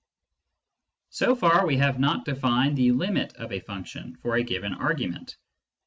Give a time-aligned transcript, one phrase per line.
[1.11, 5.37] So far we have not defined the" limit" of a function for a given argument.